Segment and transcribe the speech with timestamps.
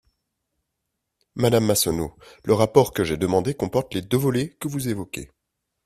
[1.35, 5.29] Madame Massonneau, le rapport que j’ai demandé comporte les deux volets que vous évoquez.